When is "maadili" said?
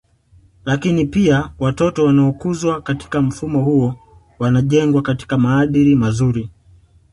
5.37-5.95